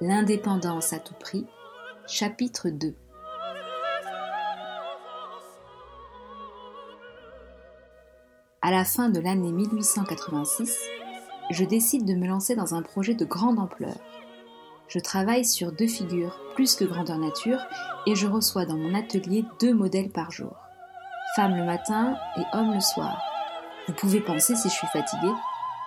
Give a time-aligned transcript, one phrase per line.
[0.00, 1.46] L'indépendance à tout prix,
[2.06, 2.94] chapitre 2.
[8.62, 10.78] À la fin de l'année 1886,
[11.50, 13.96] je décide de me lancer dans un projet de grande ampleur.
[14.88, 17.60] Je travaille sur deux figures plus que grandeur nature
[18.06, 20.56] et je reçois dans mon atelier deux modèles par jour.
[21.36, 23.20] Femme le matin et homme le soir.
[23.86, 25.34] Vous pouvez penser si je suis fatiguée.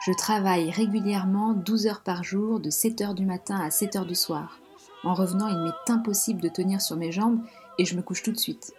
[0.06, 4.06] Je travaille régulièrement 12 heures par jour de 7 heures du matin à 7 heures
[4.06, 4.60] du soir.
[5.06, 7.40] En revenant, il m'est impossible de tenir sur mes jambes
[7.78, 8.74] et je me couche tout de suite.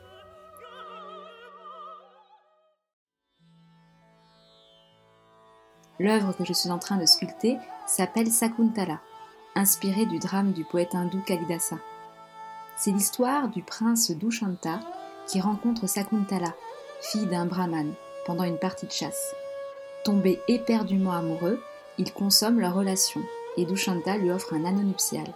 [5.99, 7.57] L'œuvre que je suis en train de sculpter
[7.87, 9.01] s'appelle Sakuntala,
[9.55, 11.77] inspirée du drame du poète hindou Kalidasa.
[12.77, 14.81] C'est l'histoire du prince Dushanta
[15.27, 16.53] qui rencontre Sakuntala,
[17.01, 17.95] fille d'un brahman,
[18.27, 19.35] pendant une partie de chasse.
[20.05, 21.63] Tombé éperdument amoureux,
[21.97, 23.23] ils consomment leur relation
[23.57, 25.27] et Dushanta lui offre un anneau nuptial.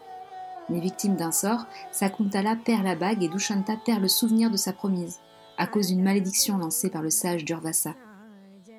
[0.68, 4.74] Mais victime d'un sort, Sakuntala perd la bague et Dushanta perd le souvenir de sa
[4.74, 5.20] promise,
[5.56, 7.94] à cause d'une malédiction lancée par le sage Durvasa.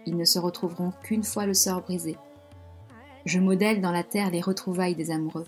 [0.05, 2.17] Ils ne se retrouveront qu'une fois le sort brisé.
[3.25, 5.45] Je modèle dans la terre les retrouvailles des amoureux.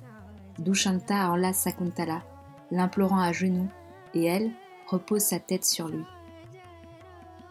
[0.58, 2.24] Dushanta enlace Sakuntala,
[2.72, 3.70] l'implorant à genoux,
[4.16, 4.52] et elle
[4.88, 6.04] repose sa tête sur lui.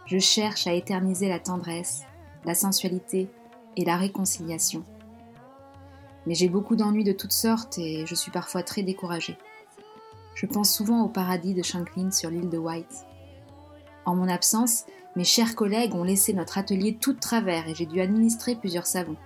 [0.07, 2.03] Je cherche à éterniser la tendresse,
[2.45, 3.29] la sensualité
[3.77, 4.85] et la réconciliation.
[6.27, 9.39] Mais j'ai beaucoup d'ennuis de toutes sortes et je suis parfois très découragée.
[10.35, 13.07] Je pense souvent au paradis de Shanklin sur l'île de White.
[14.05, 14.85] En mon absence,
[15.17, 18.87] mes chers collègues ont laissé notre atelier tout de travers et j'ai dû administrer plusieurs
[18.87, 19.17] savons.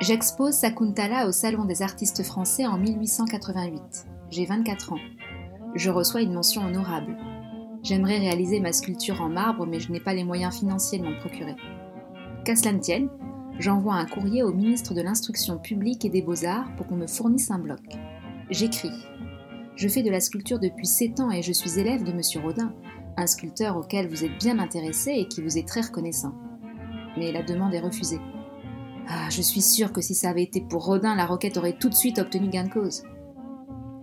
[0.00, 4.06] J'expose Sakuntala au Salon des artistes français en 1888.
[4.30, 4.98] J'ai 24 ans.
[5.74, 7.16] Je reçois une mention honorable.
[7.82, 11.18] J'aimerais réaliser ma sculpture en marbre, mais je n'ai pas les moyens financiers de m'en
[11.18, 11.56] procurer.
[12.44, 13.08] Qu'à cela ne tienne,
[13.58, 17.50] j'envoie un courrier au ministre de l'Instruction publique et des Beaux-Arts pour qu'on me fournisse
[17.50, 17.80] un bloc.
[18.50, 18.90] J'écris.
[19.76, 22.20] Je fais de la sculpture depuis 7 ans et je suis élève de M.
[22.42, 22.74] Rodin,
[23.16, 26.34] un sculpteur auquel vous êtes bien intéressé et qui vous est très reconnaissant.
[27.16, 28.20] Mais la demande est refusée.
[29.08, 31.88] Ah, je suis sûre que si ça avait été pour Rodin, la roquette aurait tout
[31.88, 33.04] de suite obtenu gain de cause.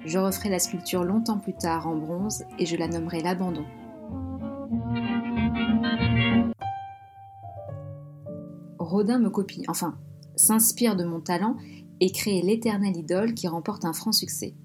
[0.07, 3.66] Je referai la sculpture longtemps plus tard en bronze et je la nommerai l'abandon.
[8.79, 9.97] Rodin me copie, enfin,
[10.38, 11.57] s'inspire de mon talent
[12.00, 14.56] et créer l'éternelle idole qui remporte un franc succès.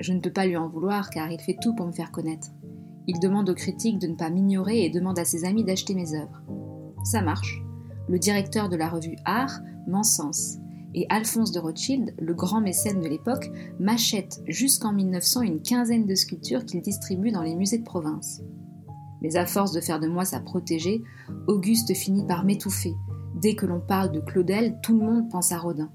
[0.00, 2.48] Je ne peux pas lui en vouloir car il fait tout pour me faire connaître.
[3.06, 6.16] Il demande aux critiques de ne pas m'ignorer et demande à ses amis d'acheter mes
[6.16, 6.42] œuvres.
[7.04, 7.62] Ça marche.
[8.08, 10.56] Le directeur de la revue Art m'encense
[10.94, 16.14] et Alphonse de Rothschild, le grand mécène de l'époque, m'achète jusqu'en 1900 une quinzaine de
[16.14, 18.42] sculptures qu'il distribue dans les musées de province.
[19.20, 21.02] Mais à force de faire de moi sa protégée,
[21.48, 22.94] Auguste finit par m'étouffer.
[23.40, 25.90] Dès que l'on parle de Claudel, tout le monde pense à Rodin.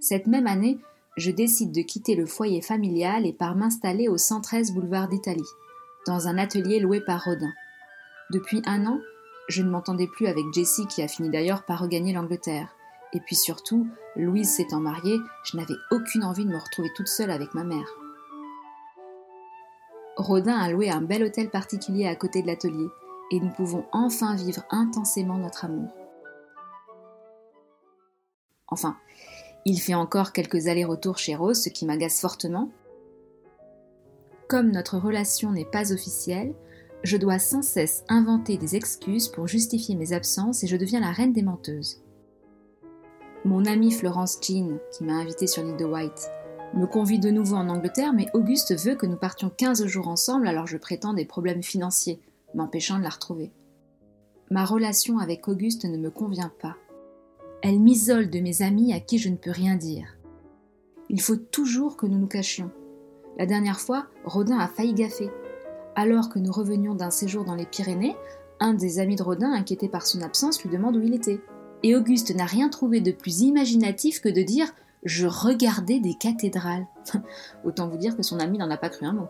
[0.00, 0.78] Cette même année,
[1.16, 5.42] je décide de quitter le foyer familial et par m'installer au 113 boulevard d'Italie,
[6.06, 7.52] dans un atelier loué par Rodin.
[8.30, 9.00] Depuis un an,
[9.48, 12.74] je ne m'entendais plus avec Jessie qui a fini d'ailleurs par regagner l'Angleterre.
[13.12, 13.86] Et puis surtout,
[14.16, 17.86] Louise s'étant mariée, je n'avais aucune envie de me retrouver toute seule avec ma mère.
[20.16, 22.88] Rodin a loué un bel hôtel particulier à côté de l'atelier,
[23.30, 25.90] et nous pouvons enfin vivre intensément notre amour.
[28.68, 28.96] Enfin,
[29.64, 32.70] il fait encore quelques allers-retours chez Rose, ce qui m'agace fortement.
[34.48, 36.54] Comme notre relation n'est pas officielle,
[37.02, 41.12] je dois sans cesse inventer des excuses pour justifier mes absences et je deviens la
[41.12, 42.02] reine des menteuses.
[43.44, 46.30] Mon amie Florence Jean, qui m'a invitée sur l'île de White,
[46.74, 50.48] me convie de nouveau en Angleterre, mais Auguste veut que nous partions 15 jours ensemble,
[50.48, 52.20] alors je prétends des problèmes financiers,
[52.54, 53.52] m'empêchant de la retrouver.
[54.50, 56.76] Ma relation avec Auguste ne me convient pas.
[57.66, 60.18] Elle m'isole de mes amis à qui je ne peux rien dire.
[61.08, 62.70] Il faut toujours que nous nous cachions.
[63.38, 65.30] La dernière fois, Rodin a failli gaffer.
[65.94, 68.16] Alors que nous revenions d'un séjour dans les Pyrénées,
[68.60, 71.40] un des amis de Rodin, inquiété par son absence, lui demande où il était.
[71.82, 74.70] Et Auguste n'a rien trouvé de plus imaginatif que de dire
[75.02, 76.86] Je regardais des cathédrales.
[77.64, 79.28] Autant vous dire que son ami n'en a pas cru un mot.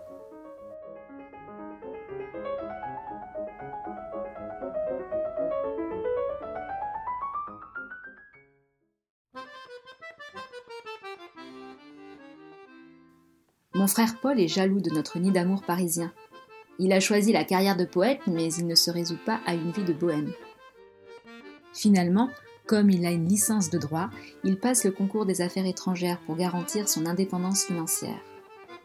[13.85, 16.11] Mon frère Paul est jaloux de notre nid d'amour parisien.
[16.79, 19.73] Il a choisi la carrière de poète, mais il ne se résout pas à une
[19.73, 20.33] vie de bohème.
[21.75, 22.31] Finalement,
[22.67, 24.09] Comme il a une licence de droit,
[24.43, 28.19] il passe le concours des affaires étrangères pour garantir son indépendance financière.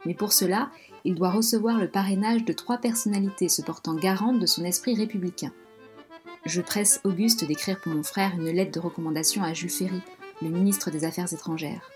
[0.05, 0.69] Mais pour cela,
[1.05, 5.53] il doit recevoir le parrainage de trois personnalités se portant garante de son esprit républicain.
[6.43, 10.01] Je presse Auguste d'écrire pour mon frère une lettre de recommandation à Jules Ferry,
[10.41, 11.89] le ministre des Affaires étrangères.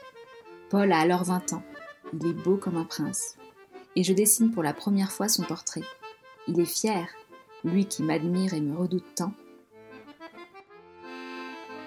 [0.70, 1.64] Paul a alors 20 ans.
[2.14, 3.38] Il est beau comme un prince.
[3.96, 5.84] Et je dessine pour la première fois son portrait.
[6.48, 7.08] Il est fier,
[7.64, 9.34] lui qui m'admire et me redoute tant.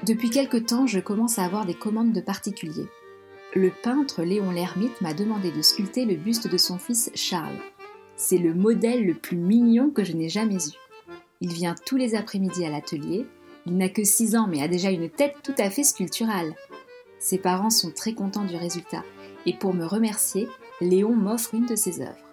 [0.04, 2.88] Depuis quelque temps, je commence à avoir des commandes de particuliers.
[3.54, 7.58] Le peintre Léon Lermite m'a demandé de sculpter le buste de son fils Charles.
[8.16, 11.12] C'est le modèle le plus mignon que je n'ai jamais eu.
[11.40, 13.26] Il vient tous les après-midi à l'atelier.
[13.66, 16.54] Il n'a que 6 ans mais a déjà une tête tout à fait sculpturale.
[17.18, 19.04] Ses parents sont très contents du résultat
[19.46, 20.48] et pour me remercier,
[20.80, 22.26] Léon m'offre une de ses œuvres.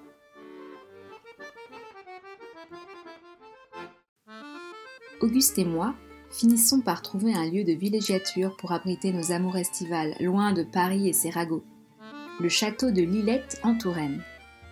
[5.22, 5.96] Auguste et moi
[6.34, 11.08] finissons par trouver un lieu de villégiature pour abriter nos amours estivales, loin de Paris
[11.08, 11.64] et ses ragots.
[12.40, 14.22] Le château de Lillette en Touraine.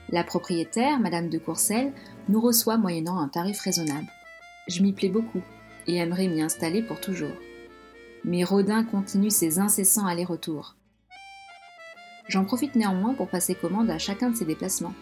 [0.10, 1.94] La propriétaire, Madame de Courcelles,
[2.28, 4.10] nous reçoit moyennant un tarif raisonnable.
[4.68, 5.42] Je m'y plais beaucoup
[5.88, 7.38] et aimerais m'y installer pour toujours.
[8.26, 10.76] Mais Rodin continue ses incessants allers-retours.
[12.32, 14.94] J'en profite néanmoins pour passer commande à chacun de ses déplacements.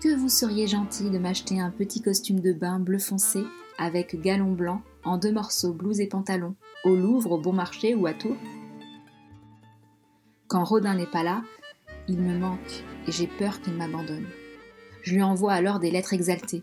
[0.00, 3.42] Que vous seriez gentil de m'acheter un petit costume de bain bleu foncé
[3.78, 6.54] avec galon blanc en deux morceaux blouse et pantalon
[6.84, 8.36] au Louvre, au Bon Marché ou à Tours?
[10.46, 11.42] Quand Rodin n'est pas là,
[12.06, 14.28] il me manque et j'ai peur qu'il m'abandonne.
[15.02, 16.62] Je lui envoie alors des lettres exaltées.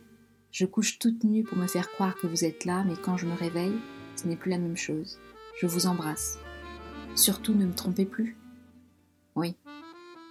[0.49, 3.25] Je couche toute nue pour me faire croire que vous êtes là, mais quand je
[3.25, 3.77] me réveille,
[4.15, 5.19] ce n'est plus la même chose.
[5.59, 6.39] Je vous embrasse.
[7.15, 8.37] Surtout ne me trompez plus.
[9.37, 9.55] Oui,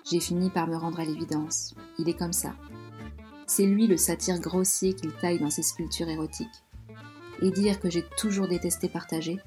[0.05, 1.77] j'ai fini par me rendre à l'évidence.
[1.97, 2.57] Il est comme ça.
[3.47, 6.65] C'est lui le satire grossier qu'il taille dans ses sculptures érotiques.
[7.41, 9.39] Et dire que j'ai toujours détesté partager.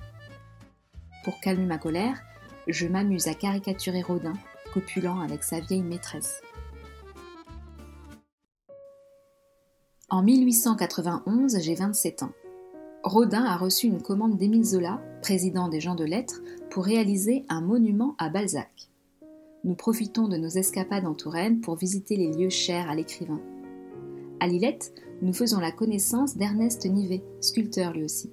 [1.25, 2.21] Pour calmer ma colère,
[2.69, 4.35] je m'amuse à caricaturer Rodin,
[4.73, 6.41] copulant avec sa vieille maîtresse.
[10.07, 12.31] En 1891, j'ai 27 ans.
[13.03, 16.39] Rodin a reçu une commande d'Émile Zola, président des gens de lettres,
[16.69, 18.89] pour réaliser un monument à Balzac.
[19.65, 23.41] Nous profitons de nos escapades en Touraine pour visiter les lieux chers à l'écrivain.
[24.39, 28.31] À Lillette, nous faisons la connaissance d'Ernest Nivet, sculpteur lui aussi.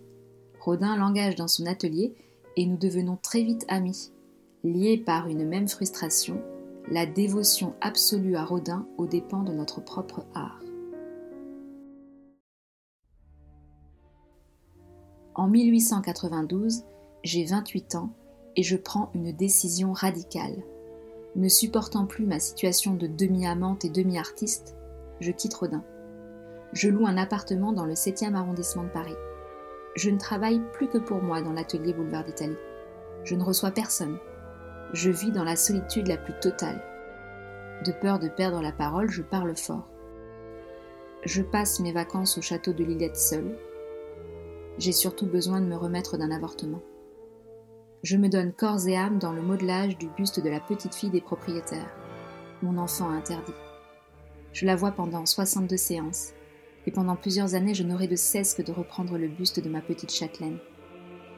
[0.61, 2.15] Rodin l'engage dans son atelier
[2.57, 4.13] et nous devenons très vite amis,
[4.63, 6.41] liés par une même frustration,
[6.89, 10.63] la dévotion absolue à Rodin aux dépens de notre propre art.
[15.35, 16.85] En 1892,
[17.25, 18.11] j'ai 28 ans
[18.55, 20.63] et je prends une décision radicale.
[21.37, 24.75] Ne supportant plus ma situation de demi-amante et demi-artiste,
[25.21, 25.85] je quitte Rodin.
[26.73, 29.15] Je loue un appartement dans le 7e arrondissement de Paris.
[29.95, 32.57] Je ne travaille plus que pour moi dans l'atelier Boulevard d'Italie.
[33.23, 34.19] Je ne reçois personne.
[34.93, 36.83] Je vis dans la solitude la plus totale.
[37.85, 39.89] De peur de perdre la parole, je parle fort.
[41.25, 43.57] Je passe mes vacances au château de Lillette seule,
[44.79, 46.83] j'ai surtout besoin de me remettre d'un avortement.
[48.07, 51.11] Je me donne corps et âme dans le modelage du buste de la petite fille
[51.11, 51.93] des propriétaires,
[52.63, 53.51] mon enfant interdit.
[54.53, 56.31] Je la vois pendant 62 séances,
[56.87, 59.81] et pendant plusieurs années je n'aurai de cesse que de reprendre le buste de ma
[59.81, 60.59] petite châtelaine.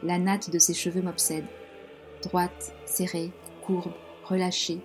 [0.02, 1.46] La natte de ses cheveux m'obsède,
[2.22, 3.32] droite, serrée,
[3.64, 3.94] courbe,
[4.24, 4.82] relâchée,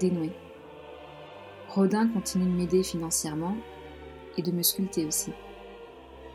[0.00, 0.32] dénouée.
[1.68, 3.58] Rodin continue de m'aider financièrement
[4.38, 5.32] et de me sculpter aussi.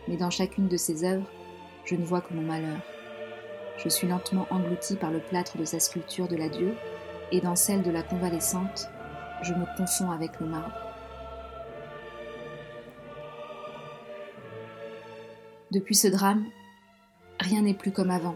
[0.08, 1.32] Mais dans chacune de ses œuvres,
[1.84, 2.93] je ne vois que mon malheur.
[3.78, 6.76] Je suis lentement englouti par le plâtre de sa sculpture de l'adieu,
[7.32, 8.90] et dans celle de la convalescente,
[9.42, 10.74] je me confonds avec le marbre.
[15.72, 16.46] Depuis ce drame,
[17.40, 18.36] rien n'est plus comme avant,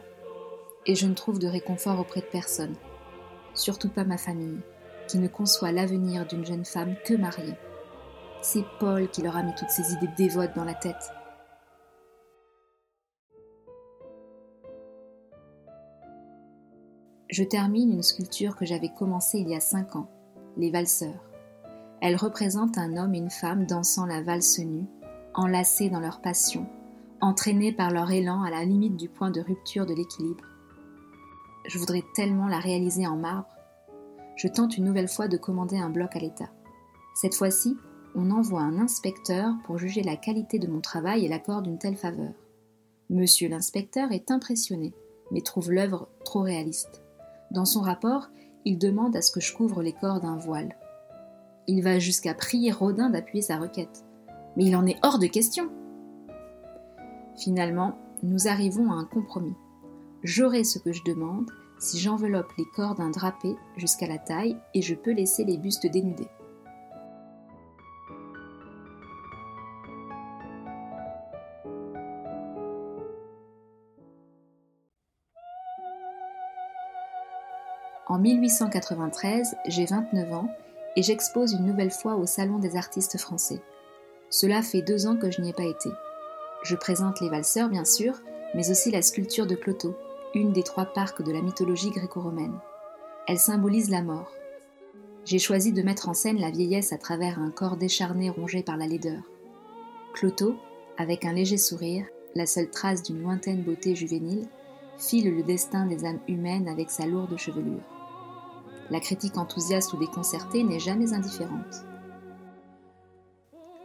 [0.87, 2.75] et je ne trouve de réconfort auprès de personne,
[3.53, 4.61] surtout pas ma famille,
[5.07, 7.53] qui ne conçoit l'avenir d'une jeune femme que mariée.
[8.41, 11.11] C'est Paul qui leur a mis toutes ces idées dévotes dans la tête.
[17.29, 20.09] Je termine une sculpture que j'avais commencée il y a cinq ans,
[20.55, 21.25] Les Valseurs.
[22.01, 24.85] Elle représente un homme et une femme dansant la valse nue,
[25.33, 26.65] enlacés dans leur passion,
[27.19, 30.45] entraînés par leur élan à la limite du point de rupture de l'équilibre.
[31.65, 33.49] Je voudrais tellement la réaliser en marbre.
[34.37, 36.49] Je tente une nouvelle fois de commander un bloc à l'État.
[37.13, 37.75] Cette fois-ci,
[38.15, 41.97] on envoie un inspecteur pour juger la qualité de mon travail et l'accorde une telle
[41.97, 42.31] faveur.
[43.09, 44.93] Monsieur l'inspecteur est impressionné,
[45.31, 47.01] mais trouve l'œuvre trop réaliste.
[47.51, 48.29] Dans son rapport,
[48.65, 50.75] il demande à ce que je couvre les corps d'un voile.
[51.67, 54.05] Il va jusqu'à prier Rodin d'appuyer sa requête.
[54.55, 55.69] Mais il en est hors de question.
[57.37, 59.55] Finalement, nous arrivons à un compromis.
[60.23, 61.49] J'aurai ce que je demande
[61.79, 65.85] si j'enveloppe les corps d'un drapé jusqu'à la taille et je peux laisser les bustes
[65.85, 66.27] dénudés.
[78.17, 80.49] En 1893, j'ai 29 ans
[80.95, 83.61] et j'expose une nouvelle fois au Salon des artistes français.
[84.31, 85.91] Cela fait deux ans que je n'y ai pas été.
[86.63, 88.19] Je présente les valseurs, bien sûr,
[88.55, 89.95] mais aussi la sculpture de Cloto,
[90.33, 92.57] une des trois parcs de la mythologie gréco-romaine.
[93.27, 94.31] Elle symbolise la mort.
[95.23, 98.77] J'ai choisi de mettre en scène la vieillesse à travers un corps décharné rongé par
[98.77, 99.21] la laideur.
[100.15, 100.55] Cloto,
[100.97, 104.47] avec un léger sourire, la seule trace d'une lointaine beauté juvénile,
[104.97, 107.83] file le destin des âmes humaines avec sa lourde chevelure.
[108.89, 111.85] La critique enthousiaste ou déconcertée n'est jamais indifférente.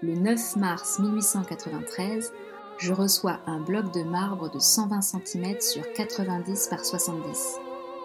[0.01, 2.33] Le 9 mars 1893,
[2.79, 7.59] je reçois un bloc de marbre de 120 cm sur 90 par 70.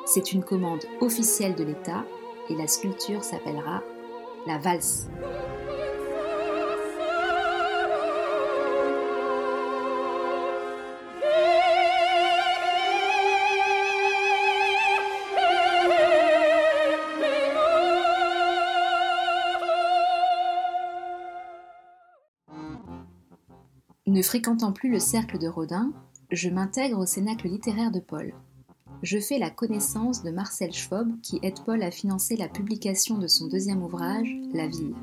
[0.05, 2.03] C'est une commande officielle de l'État
[2.49, 3.81] et la sculpture s'appellera
[4.45, 5.07] la valse.
[24.17, 25.91] Ne fréquentant plus le cercle de Rodin,
[26.31, 28.33] je m'intègre au Cénacle littéraire de Paul.
[29.03, 33.27] Je fais la connaissance de Marcel Schwob qui aide Paul à financer la publication de
[33.27, 34.95] son deuxième ouvrage, La ville.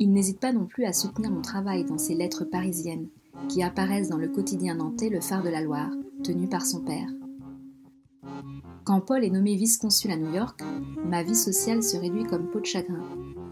[0.00, 3.06] Il n'hésite pas non plus à soutenir mon travail dans ses lettres parisiennes,
[3.48, 5.92] qui apparaissent dans le quotidien nantais Le Phare de la Loire,
[6.24, 7.08] tenu par son père.
[8.82, 10.60] Quand Paul est nommé vice-consul à New York,
[11.04, 13.04] ma vie sociale se réduit comme peau de chagrin.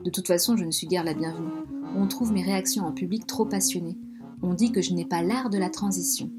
[0.03, 1.53] De toute façon, je ne suis guère la bienvenue.
[1.95, 3.97] On trouve mes réactions en public trop passionnées,
[4.43, 6.31] on dit que je n'ai pas l'art de la transition.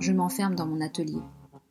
[0.00, 1.20] Je m'enferme dans mon atelier.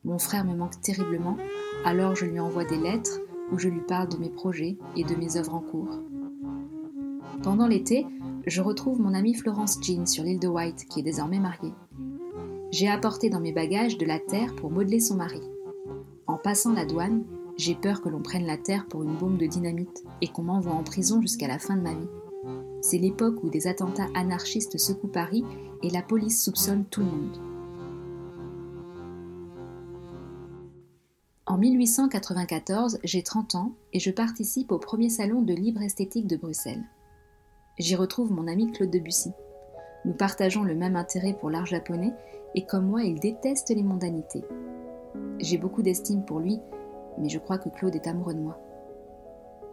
[0.04, 1.36] Mon frère me manque terriblement,
[1.84, 3.20] alors je lui envoie des lettres
[3.52, 6.00] où je lui parle de mes projets et de mes œuvres en cours.
[7.42, 8.06] Pendant l'été,
[8.46, 11.74] je retrouve mon amie Florence Jean sur l'île de White, qui est désormais mariée.
[12.70, 15.40] J'ai apporté dans mes bagages de la terre pour modeler son mari.
[16.26, 17.24] En passant la douane,
[17.56, 20.74] j'ai peur que l'on prenne la terre pour une bombe de dynamite et qu'on m'envoie
[20.74, 22.08] en prison jusqu'à la fin de ma vie.
[22.88, 25.44] C'est l'époque où des attentats anarchistes secouent Paris
[25.82, 27.36] et la police soupçonne tout le monde.
[31.46, 36.36] En 1894, j'ai 30 ans et je participe au premier salon de libre esthétique de
[36.36, 36.84] Bruxelles.
[37.76, 39.32] J'y retrouve mon ami Claude Debussy.
[40.04, 42.12] Nous partageons le même intérêt pour l'art japonais
[42.54, 44.44] et comme moi, il déteste les mondanités.
[45.40, 46.60] J'ai beaucoup d'estime pour lui,
[47.18, 48.60] mais je crois que Claude est amoureux de moi.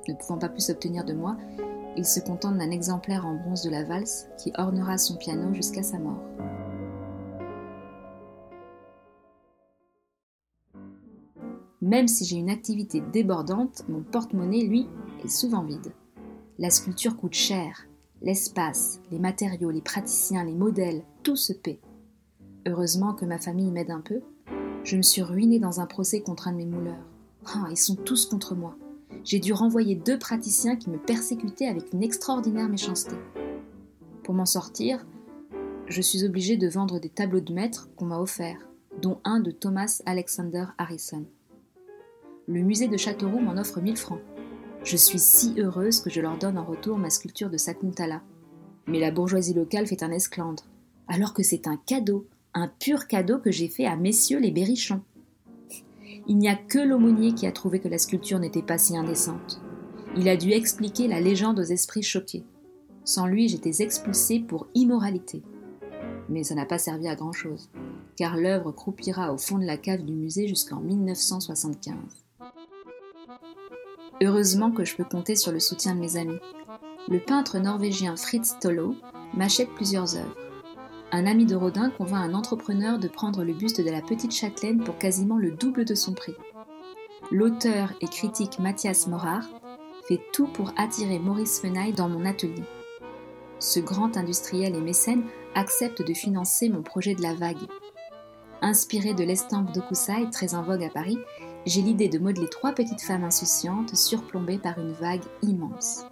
[0.07, 1.37] Ne pouvant pas plus obtenir de moi,
[1.97, 5.83] il se contente d'un exemplaire en bronze de la valse qui ornera son piano jusqu'à
[5.83, 6.23] sa mort.
[11.81, 14.87] Même si j'ai une activité débordante, mon porte-monnaie, lui,
[15.23, 15.91] est souvent vide.
[16.57, 17.87] La sculpture coûte cher.
[18.21, 21.81] L'espace, les matériaux, les praticiens, les modèles, tout se paie.
[22.65, 24.21] Heureusement que ma famille m'aide un peu.
[24.85, 27.05] Je me suis ruinée dans un procès contre un de mes mouleurs.
[27.47, 28.77] Ah, ils sont tous contre moi
[29.23, 33.15] j'ai dû renvoyer deux praticiens qui me persécutaient avec une extraordinaire méchanceté.
[34.23, 35.05] Pour m'en sortir,
[35.87, 38.67] je suis obligée de vendre des tableaux de maître qu'on m'a offerts,
[39.01, 41.25] dont un de Thomas Alexander Harrison.
[42.47, 44.21] Le musée de Châteauroux m'en offre 1000 francs.
[44.83, 48.21] Je suis si heureuse que je leur donne en retour ma sculpture de Sakuntala.
[48.87, 50.65] Mais la bourgeoisie locale fait un esclandre,
[51.07, 55.01] alors que c'est un cadeau, un pur cadeau que j'ai fait à messieurs les berrichons.
[56.27, 59.61] Il n'y a que l'aumônier qui a trouvé que la sculpture n'était pas si indécente.
[60.15, 62.45] Il a dû expliquer la légende aux esprits choqués.
[63.03, 65.43] Sans lui, j'étais expulsée pour immoralité.
[66.29, 67.69] Mais ça n'a pas servi à grand-chose,
[68.15, 71.95] car l'œuvre croupira au fond de la cave du musée jusqu'en 1975.
[74.21, 76.39] Heureusement que je peux compter sur le soutien de mes amis.
[77.09, 78.95] Le peintre norvégien Fritz Tolo
[79.33, 80.37] m'achète plusieurs œuvres
[81.13, 84.83] un ami de Rodin convainc un entrepreneur de prendre le buste de la petite châtelaine
[84.83, 86.33] pour quasiment le double de son prix.
[87.31, 89.47] L'auteur et critique Mathias Morard
[90.07, 92.63] fait tout pour attirer Maurice Fenaille dans mon atelier.
[93.59, 97.61] Ce grand industriel et mécène accepte de financer mon projet de la vague.
[98.63, 101.19] Inspiré de l'estampe d'Okusai, très en vogue à Paris,
[101.67, 106.05] j'ai l'idée de modeler trois petites femmes insouciantes surplombées par une vague immense.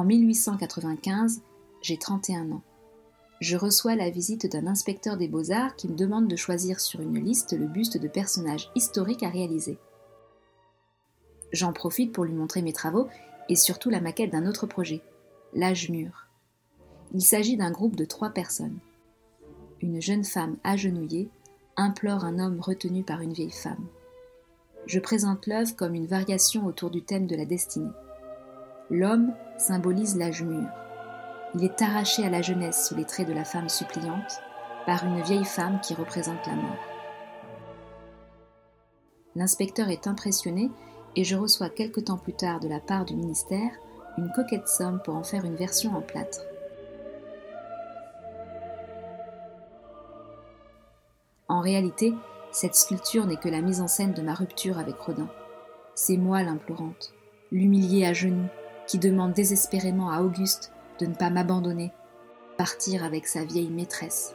[0.00, 1.42] En 1895,
[1.82, 2.62] j'ai 31 ans.
[3.42, 7.22] Je reçois la visite d'un inspecteur des beaux-arts qui me demande de choisir sur une
[7.22, 9.76] liste le buste de personnages historiques à réaliser.
[11.52, 13.08] J'en profite pour lui montrer mes travaux
[13.50, 15.02] et surtout la maquette d'un autre projet,
[15.52, 16.28] L'âge mûr.
[17.12, 18.78] Il s'agit d'un groupe de trois personnes.
[19.82, 21.28] Une jeune femme agenouillée
[21.76, 23.86] implore un homme retenu par une vieille femme.
[24.86, 27.92] Je présente l'œuvre comme une variation autour du thème de la destinée.
[28.90, 30.66] L'homme symbolise l'âge mûr.
[31.54, 34.40] Il est arraché à la jeunesse sous les traits de la femme suppliante
[34.84, 36.84] par une vieille femme qui représente la mort.
[39.36, 40.70] L'inspecteur est impressionné
[41.14, 43.70] et je reçois quelque temps plus tard de la part du ministère
[44.18, 46.40] une coquette somme pour en faire une version en plâtre.
[51.48, 52.12] En réalité,
[52.50, 55.28] cette sculpture n'est que la mise en scène de ma rupture avec Rodin.
[55.94, 57.12] C'est moi l'implorante,
[57.52, 58.48] l'humiliée à genoux,
[58.90, 61.92] qui demande désespérément à Auguste de ne pas m'abandonner,
[62.58, 64.34] partir avec sa vieille maîtresse.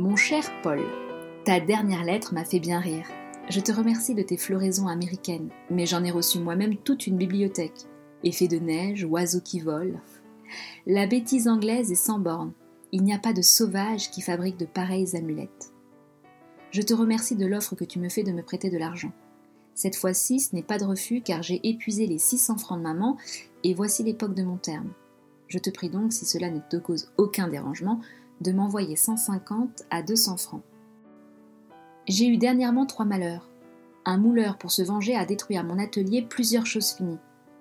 [0.00, 0.80] Mon cher Paul,
[1.44, 3.08] ta dernière lettre m'a fait bien rire.
[3.48, 7.86] Je te remercie de tes floraisons américaines, mais j'en ai reçu moi-même toute une bibliothèque.
[8.22, 9.98] Effets de neige, oiseaux qui volent.
[10.86, 12.52] La bêtise anglaise est sans borne.
[12.92, 15.72] Il n'y a pas de sauvage qui fabrique de pareilles amulettes.
[16.70, 19.12] Je te remercie de l'offre que tu me fais de me prêter de l'argent.
[19.74, 23.16] Cette fois-ci, ce n'est pas de refus car j'ai épuisé les 600 francs de maman
[23.64, 24.92] et voici l'époque de mon terme.
[25.48, 28.00] Je te prie donc, si cela ne te cause aucun dérangement,
[28.40, 30.62] de m'envoyer 150 à 200 francs.
[32.06, 33.48] J'ai eu dernièrement trois malheurs.
[34.04, 37.18] Un mouleur pour se venger a détruit à mon atelier plusieurs choses finies,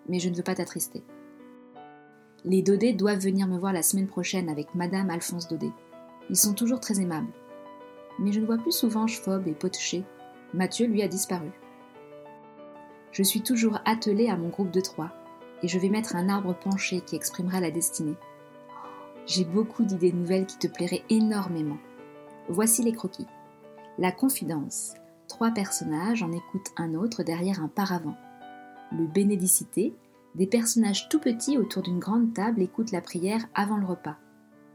[0.08, 1.04] mais je ne veux pas t'attrister.
[2.46, 5.72] Les Daudet doivent venir me voir la semaine prochaine avec Madame Alphonse Daudet.
[6.30, 7.34] Ils sont toujours très aimables.
[8.20, 10.04] Mais je ne vois plus souvent Schwob et Potché.
[10.54, 11.50] Mathieu, lui, a disparu.
[13.12, 15.12] Je suis toujours attelée à mon groupe de trois,
[15.64, 18.16] et je vais mettre un arbre penché qui exprimera la destinée.
[19.28, 21.78] J'ai beaucoup d'idées nouvelles qui te plairaient énormément.
[22.48, 23.28] Voici les croquis.
[23.98, 24.94] La confidence.
[25.28, 28.16] Trois personnages en écoutent un autre derrière un paravent.
[28.94, 29.94] Le bénédicité.
[30.36, 34.16] Des personnages tout petits autour d'une grande table écoutent la prière avant le repas.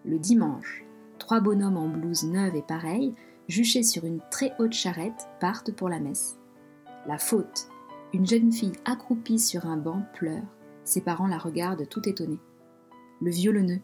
[0.04, 0.84] Le dimanche.
[1.18, 3.14] Trois bonhommes en blouse neuve et pareille,
[3.48, 6.36] juchés sur une très haute charrette, partent pour la messe.
[7.06, 7.68] La faute.
[8.12, 10.44] Une jeune fille accroupie sur un banc pleure.
[10.84, 12.40] Ses parents la regardent tout étonnés.
[13.22, 13.80] Le violonneux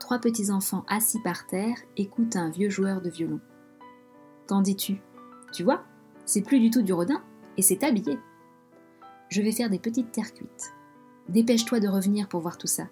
[0.00, 3.38] trois petits-enfants assis par terre écoutent un vieux joueur de violon.
[4.48, 5.00] Qu'en dis-tu?
[5.52, 5.84] Tu vois,
[6.26, 7.22] c'est plus du tout du rodin,
[7.56, 8.18] et c'est habillé.
[9.28, 10.72] Je vais faire des petites terres cuites.
[11.28, 12.88] Dépêche-toi de revenir pour voir tout ça.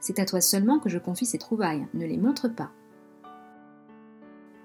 [0.00, 2.72] C'est à toi seulement que je confie ces trouvailles, ne les montre pas.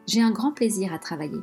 [0.07, 1.41] J'ai un grand plaisir à travailler.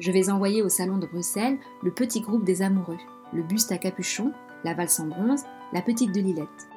[0.00, 2.98] Je vais envoyer au salon de Bruxelles le petit groupe des amoureux,
[3.32, 4.32] le buste à capuchon,
[4.64, 6.68] la valse en bronze, la petite de Lilette.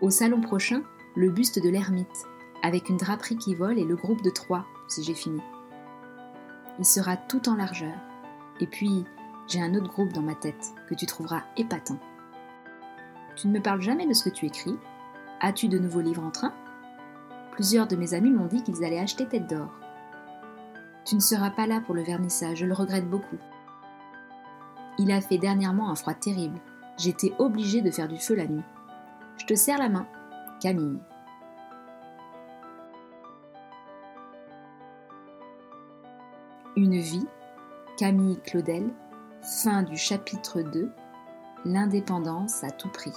[0.00, 0.82] Au salon prochain,
[1.16, 2.26] le buste de l'ermite,
[2.62, 5.40] avec une draperie qui vole et le groupe de trois, si j'ai fini.
[6.78, 7.94] Il sera tout en largeur.
[8.60, 9.04] Et puis,
[9.46, 11.98] j'ai un autre groupe dans ma tête que tu trouveras épatant.
[13.36, 14.76] Tu ne me parles jamais de ce que tu écris.
[15.40, 16.52] As-tu de nouveaux livres en train?
[17.52, 19.70] Plusieurs de mes amis m'ont dit qu'ils allaient acheter Tête d'Or.
[21.04, 23.38] Tu ne seras pas là pour le vernissage, je le regrette beaucoup.
[24.98, 26.58] Il a fait dernièrement un froid terrible.
[26.96, 28.64] J'étais obligée de faire du feu la nuit.
[29.36, 30.06] Je te serre la main
[30.64, 30.98] Camille.
[36.74, 37.26] Une vie,
[37.98, 38.88] Camille Claudel,
[39.42, 40.90] fin du chapitre 2,
[41.66, 43.12] l'indépendance à tout prix.